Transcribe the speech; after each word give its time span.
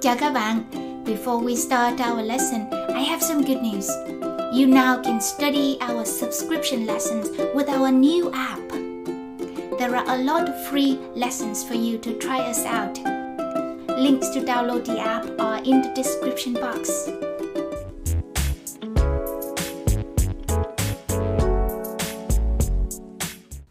Chào 0.00 0.16
các 0.20 0.30
bạn. 0.30 0.62
Before 1.06 1.44
we 1.44 1.54
start 1.54 2.00
our 2.00 2.22
lesson, 2.22 2.70
I 2.94 3.02
have 3.02 3.20
some 3.20 3.42
good 3.42 3.62
news. 3.62 3.90
You 4.54 4.66
now 4.66 5.02
can 5.04 5.20
study 5.20 5.76
our 5.80 6.04
subscription 6.04 6.86
lessons 6.86 7.28
with 7.54 7.68
our 7.68 7.90
new 7.90 8.30
app. 8.32 8.60
There 9.78 9.96
are 9.96 10.04
a 10.06 10.18
lot 10.18 10.48
of 10.48 10.54
free 10.70 10.98
lessons 11.14 11.64
for 11.68 11.74
you 11.74 11.98
to 11.98 12.12
try 12.20 12.38
us 12.38 12.64
out. 12.64 12.98
Links 13.98 14.28
to 14.28 14.40
download 14.40 14.84
the 14.84 15.00
app 15.00 15.26
are 15.40 15.58
in 15.64 15.82
the 15.82 15.92
description 15.94 16.52
box. 16.54 17.08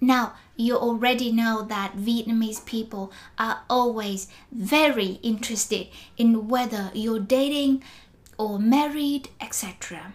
Now, 0.00 0.32
you 0.58 0.76
already 0.76 1.30
know 1.30 1.62
that 1.62 1.96
Vietnamese 1.96 2.62
people 2.66 3.12
are 3.38 3.60
always 3.70 4.26
very 4.50 5.20
interested 5.22 5.86
in 6.16 6.48
whether 6.48 6.90
you're 6.92 7.20
dating 7.20 7.82
or 8.36 8.58
married, 8.58 9.28
etc. 9.40 10.14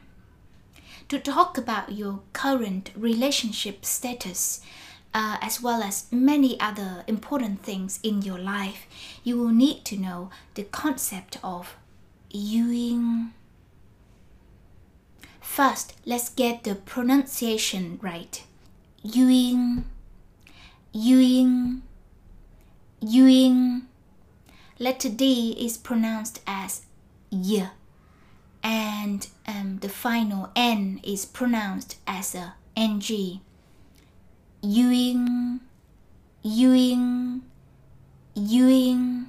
To 1.08 1.18
talk 1.18 1.58
about 1.58 1.94
your 1.94 2.20
current 2.34 2.92
relationship 2.96 3.86
status, 3.86 4.60
uh, 5.14 5.38
as 5.42 5.62
well 5.62 5.82
as 5.82 6.08
many 6.12 6.60
other 6.60 7.06
important 7.08 7.64
things 7.64 8.00
in 8.04 8.22
your 8.22 8.40
life, 8.40 8.86
you 9.24 9.38
will 9.38 9.54
need 9.54 9.86
to 9.86 9.98
know 9.98 10.30
the 10.56 10.64
concept 10.64 11.38
of 11.42 11.78
duyên. 12.34 13.30
First, 15.40 15.94
let's 16.06 16.30
get 16.30 16.64
the 16.64 16.76
pronunciation 16.76 18.00
right. 18.02 18.44
Duyên, 19.06 19.84
Duyên, 20.94 21.82
Duyên. 23.02 23.82
Letter 24.78 25.10
D 25.10 25.56
is 25.58 25.76
pronounced 25.76 26.42
as 26.46 26.82
Y, 27.32 27.68
and 28.62 29.28
um, 29.48 29.80
the 29.82 29.90
final 29.90 30.52
N 30.56 31.00
is 31.04 31.26
pronounced 31.26 31.98
as 32.06 32.36
a 32.36 32.54
NG. 32.78 33.42
Duyên, 34.62 35.62
Duyên, 36.46 37.42
Duyên. 38.36 39.26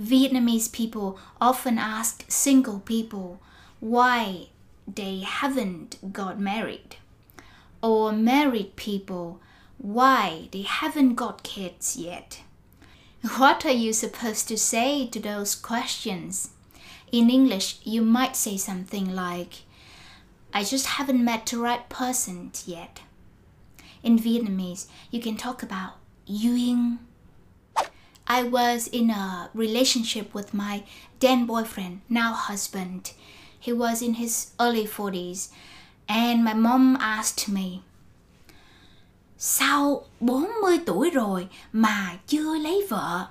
Vietnamese 0.00 0.70
people 0.70 1.18
often 1.40 1.78
ask 1.78 2.24
single 2.28 2.78
people 2.78 3.40
why 3.80 4.50
they 4.86 5.20
haven't 5.20 6.12
got 6.12 6.38
married, 6.38 6.96
or 7.82 8.12
married 8.12 8.76
people 8.76 9.40
why 9.82 10.48
they 10.52 10.62
haven't 10.62 11.16
got 11.16 11.42
kids 11.42 11.96
yet. 11.96 12.40
What 13.36 13.66
are 13.66 13.72
you 13.72 13.92
supposed 13.92 14.46
to 14.48 14.56
say 14.56 15.06
to 15.08 15.18
those 15.18 15.56
questions? 15.56 16.50
In 17.10 17.28
English, 17.28 17.80
you 17.82 18.00
might 18.00 18.36
say 18.36 18.56
something 18.56 19.12
like, 19.14 19.64
I 20.54 20.62
just 20.62 20.86
haven't 20.86 21.24
met 21.24 21.46
the 21.46 21.58
right 21.58 21.88
person 21.88 22.52
yet. 22.64 23.00
In 24.04 24.18
Vietnamese, 24.18 24.86
you 25.10 25.20
can 25.20 25.36
talk 25.36 25.64
about 25.64 25.94
duyên. 26.28 26.98
I 28.26 28.44
was 28.44 28.86
in 28.86 29.10
a 29.10 29.50
relationship 29.52 30.32
with 30.32 30.54
my 30.54 30.84
then 31.18 31.44
boyfriend, 31.44 32.02
now 32.08 32.32
husband. 32.34 33.12
He 33.58 33.72
was 33.72 34.00
in 34.00 34.14
his 34.14 34.52
early 34.60 34.86
40s, 34.86 35.50
and 36.08 36.44
my 36.44 36.54
mom 36.54 36.96
asked 37.00 37.48
me, 37.48 37.82
Sao 39.44 40.04
40 40.20 40.78
tuổi 40.86 41.10
rồi 41.10 41.48
mà 41.72 42.18
chưa 42.26 42.58
lấy 42.58 42.86
vợ? 42.90 43.26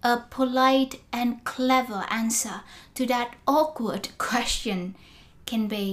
A 0.00 0.16
polite 0.30 0.98
and 1.10 1.34
clever 1.56 2.00
answer 2.06 2.54
to 2.98 3.04
that 3.08 3.28
awkward 3.44 4.02
question 4.18 4.92
can 5.46 5.68
be, 5.68 5.86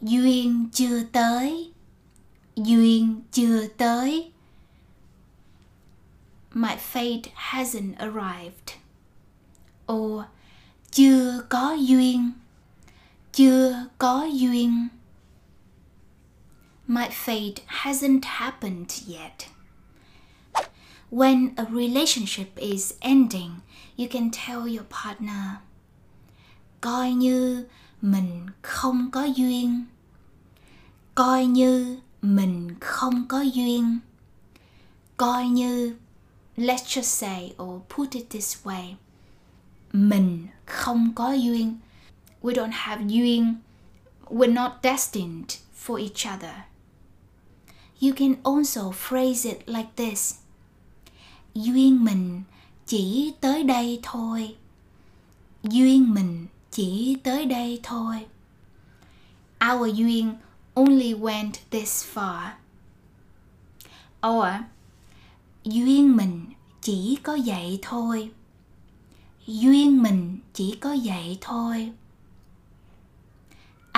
Duyên 0.00 0.68
chưa 0.72 1.02
tới. 1.12 1.72
Duyên 2.56 3.22
chưa 3.32 3.66
tới. 3.76 4.32
My 6.52 6.76
fate 6.92 7.22
hasn't 7.34 7.94
arrived. 7.98 8.76
Or, 9.92 10.24
chưa 10.90 11.42
có 11.48 11.72
duyên. 11.72 12.32
Chưa 13.32 13.86
có 13.98 14.24
duyên. 14.24 14.88
My 16.86 17.08
fate 17.08 17.60
hasn't 17.66 18.24
happened 18.24 19.02
yet. 19.06 19.48
When 21.10 21.54
a 21.56 21.64
relationship 21.64 22.58
is 22.58 22.94
ending, 23.00 23.62
you 23.96 24.08
can 24.08 24.30
tell 24.30 24.66
your 24.66 24.84
partner 24.84 25.60
coi 26.84 27.12
như 27.12 27.66
mình 28.02 28.46
không 28.62 29.10
có 29.10 29.24
duyên. 29.24 29.84
Coi 31.14 31.46
như 31.46 32.00
mình 32.22 32.74
không 32.80 33.28
có 33.28 33.40
duyên. 33.40 33.98
Coi 35.16 35.48
như 35.48 35.96
let's 36.56 37.00
just 37.00 37.02
say 37.02 37.54
or 37.62 37.82
put 37.88 38.10
it 38.10 38.30
this 38.30 38.56
way. 38.64 38.94
Mình 39.92 40.46
không 40.66 41.12
có 41.14 41.32
duyên. 41.32 41.78
We 42.42 42.52
don't 42.52 42.72
have 42.72 43.04
duyên. 43.04 43.54
We're 44.24 44.54
not 44.54 44.72
destined 44.82 45.50
for 45.86 45.96
each 45.96 46.36
other. 46.36 46.54
You 48.00 48.12
can 48.16 48.34
also 48.42 48.90
phrase 48.90 49.48
it 49.48 49.68
like 49.68 49.88
this. 49.96 50.34
Duyên 51.54 52.04
mình 52.04 52.42
chỉ 52.86 53.32
tới 53.40 53.62
đây 53.62 54.00
thôi. 54.02 54.56
Duyên 55.62 56.14
mình 56.14 56.46
chỉ 56.70 57.16
tới 57.22 57.46
đây 57.46 57.80
thôi. 57.82 58.26
Our 59.72 59.98
duyên 59.98 60.34
only 60.74 61.14
went 61.14 61.52
this 61.70 62.04
far. 62.14 62.50
Or, 64.26 64.48
duyên 65.64 66.16
mình 66.16 66.46
chỉ 66.82 67.18
có 67.22 67.38
vậy 67.46 67.78
thôi. 67.82 68.30
Duyên 69.46 70.02
mình 70.02 70.38
chỉ 70.54 70.76
có 70.80 70.96
vậy 71.04 71.38
thôi. 71.40 71.92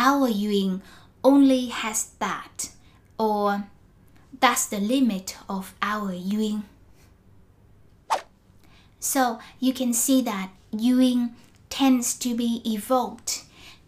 Our 0.09 0.37
duyên 0.37 0.79
only 1.23 1.69
has 1.73 2.07
that. 2.19 2.51
Or 3.23 3.55
that's 4.41 4.67
the 4.67 4.79
limit 4.79 5.37
of 5.49 5.75
our 5.83 6.13
duyên. 6.13 6.63
So 9.01 9.39
you 9.61 9.73
can 9.73 9.93
see 9.93 10.23
that 10.23 10.51
duyên 10.73 11.35
tends 11.71 12.15
to 12.19 12.35
be 12.35 12.63
evoked 12.65 13.45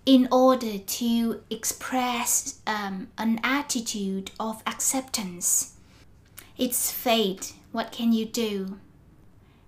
in 0.06 0.28
order 0.32 0.78
to 0.78 1.42
express 1.50 2.60
um, 2.66 3.08
an 3.18 3.40
attitude 3.42 4.30
of 4.40 4.62
acceptance. 4.66 5.74
It's 6.56 6.90
fate, 6.90 7.52
what 7.72 7.92
can 7.92 8.12
you 8.12 8.24
do? 8.24 8.78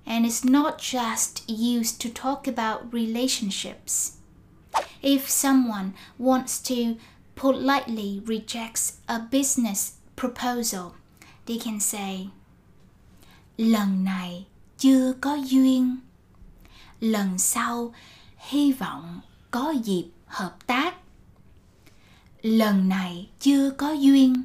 And 0.07 0.25
it's 0.25 0.45
not 0.45 0.79
just 0.79 1.49
used 1.49 2.01
to 2.01 2.11
talk 2.11 2.49
about 2.49 2.93
relationships. 2.93 4.17
If 5.03 5.29
someone 5.29 5.95
wants 6.19 6.59
to 6.63 6.97
politely 7.35 8.23
rejects 8.25 8.99
a 9.09 9.19
business 9.19 9.97
proposal, 10.21 10.93
they 11.47 11.59
can 11.59 11.81
say 11.81 12.31
Lần 13.57 14.05
này 14.05 14.47
chưa 14.79 15.13
có 15.21 15.35
duyên. 15.35 15.97
Lần 17.01 17.39
sau 17.39 17.95
hy 18.39 18.73
vọng 18.73 19.21
có 19.51 19.71
dịp 19.71 20.11
hợp 20.27 20.57
tác. 20.67 20.95
Lần 22.43 22.89
này 22.89 23.29
chưa 23.41 23.71
có 23.71 23.93
duyên. 23.93 24.43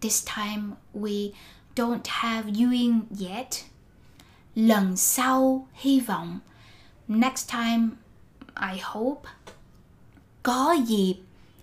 This 0.00 0.28
time 0.36 0.62
we 0.94 1.30
don't 1.76 2.00
have 2.04 2.50
duyên 2.50 3.00
yet. 3.20 3.48
Lần 4.54 4.96
sau 4.96 5.68
hy 5.74 6.00
vọng. 6.00 6.38
Next 7.08 7.52
time 7.52 7.88
I 8.72 8.80
hope. 8.82 9.30
Có 10.42 10.72
dịp 10.72 11.14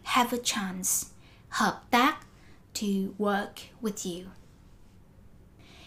have 0.04 0.38
a 0.38 0.42
chance. 0.44 1.08
Hợp 1.50 1.84
tác 1.92 2.27
to 2.80 3.16
work 3.18 3.62
with 3.82 4.06
you. 4.06 4.32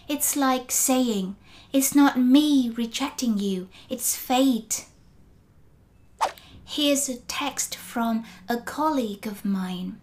It's 0.07 0.35
like 0.35 0.71
saying, 0.71 1.35
It's 1.71 1.95
not 1.95 2.19
me 2.19 2.69
rejecting 2.69 3.37
you, 3.37 3.69
it's 3.89 4.15
fate. 4.15 4.85
Here's 6.65 7.09
a 7.09 7.17
text 7.17 7.75
from 7.75 8.23
a 8.47 8.57
colleague 8.57 9.27
of 9.27 9.45
mine. 9.45 9.99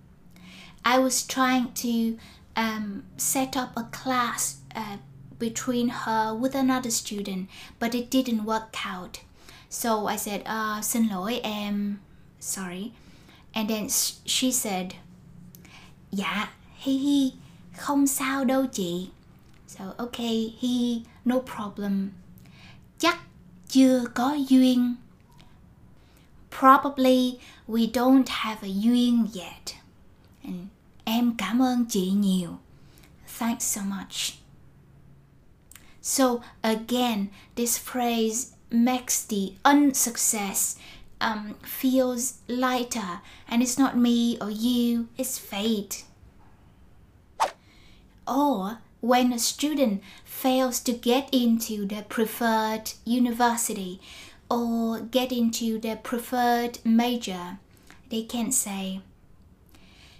I 0.84 0.98
was 0.98 1.26
trying 1.26 1.72
to 1.74 2.18
um, 2.56 3.04
set 3.16 3.56
up 3.56 3.76
a 3.76 3.84
class 3.84 4.58
uh, 4.74 4.98
between 5.38 5.88
her 5.88 6.34
with 6.34 6.54
another 6.54 6.90
student, 6.90 7.48
but 7.78 7.94
it 7.94 8.10
didn't 8.10 8.44
work 8.44 8.86
out. 8.86 9.20
So 9.68 10.06
I 10.06 10.16
said, 10.16 10.42
uh, 10.46 10.80
xin 10.80 11.08
lỗi 11.10 11.40
em, 11.44 12.00
sorry. 12.38 12.92
And 13.54 13.68
then 13.68 13.88
she 14.24 14.50
said, 14.52 14.94
Dạ, 16.12 16.48
hi 16.78 16.92
hi, 16.92 17.32
không 17.76 18.06
sao 18.06 18.44
đâu 18.44 18.66
chị. 18.66 19.08
So 19.68 19.84
okay, 19.96 20.54
hi, 20.60 21.02
no 21.24 21.36
problem. 21.56 22.10
chắc 22.98 23.18
chưa 23.68 24.04
có 24.14 24.34
duyên. 24.48 24.94
Probably 26.58 27.38
we 27.68 27.92
don't 27.92 28.24
have 28.26 28.68
a 28.68 28.72
duyên 28.82 29.26
yet. 29.34 29.74
And 30.44 30.66
em 31.04 31.34
cảm 31.38 31.62
ơn 31.62 31.84
chị 31.84 32.10
nhiều. 32.10 32.58
Thanks 33.38 33.76
so 33.76 33.82
much. 33.82 34.32
So 36.02 36.24
again, 36.62 37.26
this 37.56 37.78
phrase 37.78 38.52
makes 38.70 39.26
the 39.28 39.52
unsuccess 39.64 40.76
um, 41.20 41.54
feels 41.62 42.32
lighter 42.46 43.20
and 43.46 43.62
it's 43.62 43.78
not 43.78 43.96
me 43.96 44.36
or 44.40 44.50
you, 44.50 45.06
it's 45.16 45.38
fate. 45.38 46.04
Or 48.28 48.78
when 49.00 49.32
a 49.32 49.38
student 49.38 50.02
fails 50.24 50.80
to 50.80 50.92
get 50.92 51.28
into 51.32 51.86
the 51.86 52.04
preferred 52.08 52.92
university 53.04 54.00
or 54.50 55.00
get 55.00 55.32
into 55.32 55.78
the 55.78 55.96
preferred 55.96 56.78
major, 56.84 57.58
they 58.10 58.22
can 58.22 58.52
say 58.52 59.00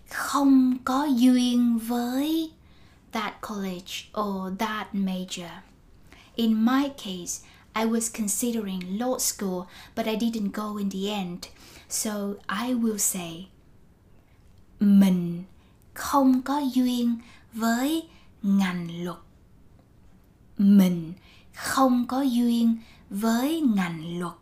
không 0.08 0.78
có 0.84 1.06
duyên 1.06 1.78
với 1.78 2.50
that 3.12 3.34
college 3.40 4.10
or 4.14 4.52
that 4.58 4.94
major. 4.94 5.62
In 6.36 6.54
my 6.64 6.90
case, 6.96 7.42
I 7.74 7.84
was 7.84 8.08
considering 8.08 8.98
law 8.98 9.18
school, 9.18 9.66
but 9.94 10.06
I 10.06 10.16
didn't 10.16 10.52
go 10.52 10.78
in 10.78 10.90
the 10.90 11.10
end. 11.10 11.48
So 11.88 12.36
I 12.48 12.74
will 12.74 12.98
say 12.98 13.48
mình 14.80 15.44
không 15.94 16.42
có 16.42 16.60
duyên 16.74 17.16
với 17.58 18.08
ngành 18.42 19.04
luật. 19.04 19.18
Mình 20.58 21.12
không 21.54 22.06
có 22.08 22.22
duyên 22.22 22.76
với 23.10 23.60
ngành 23.60 24.18
luật. 24.18 24.34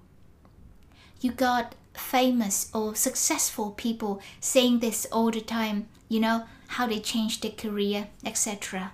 You 1.23 1.31
got 1.39 1.65
famous 2.11 2.79
or 2.79 3.09
successful 3.09 3.75
people 3.75 4.25
saying 4.41 4.81
this 4.81 5.07
all 5.11 5.31
the 5.33 5.41
time, 5.41 5.83
you 6.11 6.21
know, 6.21 6.41
how 6.69 6.87
they 6.87 7.01
changed 7.05 7.43
their 7.43 7.55
career, 7.57 8.05
etc. 8.23 8.91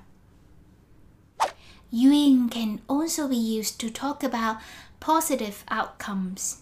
Duyên 1.92 2.48
can 2.48 2.78
also 2.88 3.28
be 3.28 3.58
used 3.58 3.80
to 3.80 3.88
talk 3.94 4.22
about 4.22 4.56
positive 5.00 5.56
outcomes. 5.70 6.61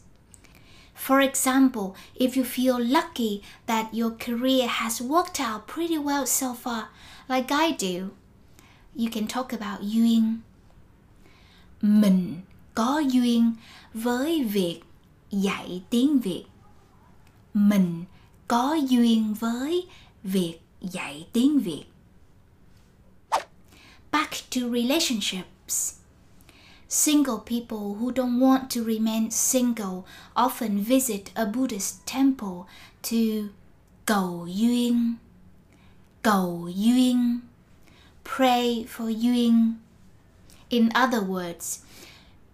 For 1.06 1.20
example, 1.20 1.96
if 2.14 2.36
you 2.36 2.44
feel 2.44 2.78
lucky 2.78 3.42
that 3.66 3.94
your 3.94 4.10
career 4.10 4.68
has 4.68 5.00
worked 5.00 5.40
out 5.40 5.66
pretty 5.66 5.96
well 5.96 6.26
so 6.26 6.52
far, 6.52 6.88
like 7.26 7.50
I 7.50 7.72
do, 7.72 8.10
you 8.94 9.08
can 9.08 9.26
talk 9.26 9.52
about 9.52 9.80
duyên. 9.80 10.40
Mình 11.82 12.40
có 12.74 12.98
duyên 12.98 13.52
với 13.94 14.44
việc 14.44 14.80
dạy 15.30 15.82
tiếng 15.90 16.20
Việt. 16.20 16.44
Mình 17.54 18.04
có 18.48 18.74
duyên 18.74 19.34
với 19.34 19.86
việc 20.22 20.58
dạy 20.80 21.26
tiếng 21.32 21.60
Việt. 21.60 21.84
Back 24.12 24.32
to 24.50 24.60
relationships. 24.60 25.99
Single 26.92 27.38
people 27.38 27.94
who 27.94 28.10
don't 28.10 28.40
want 28.40 28.68
to 28.72 28.82
remain 28.82 29.30
single 29.30 30.04
often 30.34 30.80
visit 30.80 31.30
a 31.36 31.46
Buddhist 31.46 32.04
temple 32.04 32.66
to 33.02 33.50
cầu 34.04 34.48
duyên. 34.48 35.14
Cầu 36.22 36.68
duyên. 36.74 37.40
Pray 38.24 38.84
for 38.88 39.08
duyên. 39.08 39.74
In 40.68 40.90
other 40.92 41.20
words, 41.20 41.84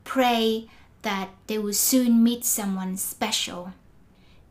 pray 0.04 0.68
that 1.00 1.28
they 1.46 1.56
will 1.56 1.72
soon 1.72 2.22
meet 2.22 2.44
someone 2.44 2.98
special. 2.98 3.72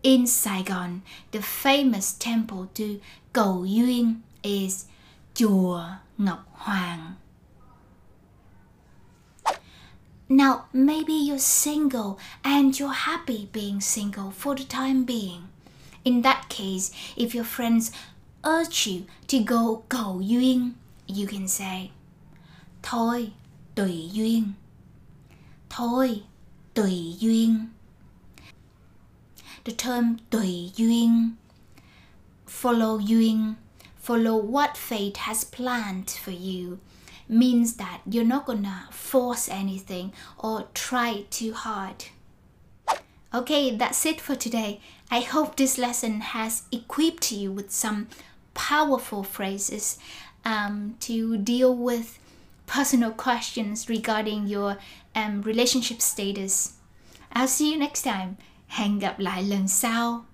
In 0.01 0.25
Saigon, 0.25 1.01
the 1.31 1.41
famous 1.41 2.13
temple 2.13 2.69
to 2.73 2.99
Cầu 3.33 3.65
Duyên 3.65 4.21
is 4.43 4.85
Chùa 5.35 5.97
Ngọc 6.17 6.45
Hoàng. 6.53 7.15
Now, 10.27 10.65
maybe 10.73 11.13
you're 11.13 11.37
single 11.37 12.19
and 12.43 12.77
you're 12.79 12.89
happy 12.89 13.47
being 13.51 13.79
single 13.79 14.31
for 14.31 14.55
the 14.55 14.63
time 14.63 15.03
being. 15.03 15.49
In 16.03 16.23
that 16.23 16.49
case, 16.49 16.91
if 17.15 17.35
your 17.35 17.43
friends 17.43 17.91
urge 18.43 18.87
you 18.87 19.05
to 19.27 19.39
go 19.39 19.83
cầu 19.87 20.21
duyên, 20.21 20.73
you 21.07 21.27
can 21.27 21.47
say, 21.47 21.91
Thôi, 22.81 23.33
tùy 23.75 24.09
duyên. 24.13 24.53
Thôi, 25.69 26.23
tùy 26.73 27.17
duyên. 27.19 27.67
The 29.63 29.73
term 29.73 30.17
tùy 30.31 30.71
duyên, 30.75 31.35
follow 32.47 32.99
duyên, 32.99 33.55
follow 34.03 34.41
what 34.41 34.75
fate 34.75 35.17
has 35.17 35.43
planned 35.43 36.09
for 36.09 36.31
you 36.31 36.79
means 37.27 37.75
that 37.75 38.01
you're 38.09 38.23
not 38.23 38.45
gonna 38.45 38.87
force 38.91 39.49
anything 39.49 40.13
or 40.37 40.67
try 40.73 41.25
too 41.29 41.53
hard. 41.53 42.05
Okay, 43.33 43.75
that's 43.75 44.05
it 44.05 44.21
for 44.21 44.35
today. 44.35 44.79
I 45.11 45.19
hope 45.19 45.55
this 45.55 45.77
lesson 45.77 46.21
has 46.21 46.63
equipped 46.71 47.31
you 47.31 47.51
with 47.51 47.71
some 47.71 48.07
powerful 48.53 49.23
phrases 49.23 49.99
um, 50.45 50.95
to 51.01 51.37
deal 51.37 51.75
with 51.75 52.17
personal 52.65 53.11
questions 53.11 53.89
regarding 53.89 54.47
your 54.47 54.77
um, 55.15 55.41
relationship 55.41 56.01
status. 56.01 56.73
I'll 57.33 57.47
see 57.47 57.71
you 57.71 57.77
next 57.77 58.03
time. 58.03 58.37
Hẹn 58.67 58.99
gặp 58.99 59.19
lại 59.19 59.43
lần 59.43 59.67
sau. 59.67 60.25